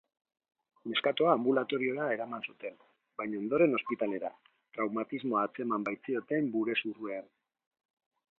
[0.91, 2.79] Neskatoa anbulatoriora eraman zuten,
[3.23, 4.33] baina ondoren ospitalera,
[4.79, 7.31] traumatismoa atzeman baitzioten burezurrean.